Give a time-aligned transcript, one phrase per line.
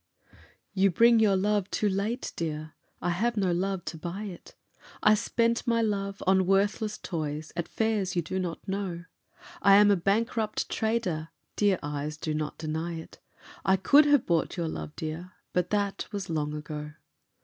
[0.73, 4.55] YOU bring your love too late, dear, I have no love to buy it,
[5.03, 9.05] I spent my love on worthless toys, at fairs you do not know;
[9.61, 13.19] I am a bankrupt trader dear eyes, do not deny it,
[13.63, 16.93] I could have bought your love, dear, but that was long ago.